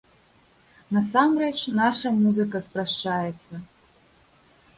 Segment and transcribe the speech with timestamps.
[0.95, 3.53] Насамрэч, наша музыка спрашчаецца.